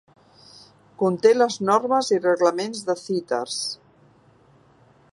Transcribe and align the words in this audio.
Conté 1.01 1.33
les 1.35 1.59
normes 1.69 2.11
i 2.17 2.19
reglaments 2.25 2.83
de 2.91 2.99
Citars. 3.05 3.63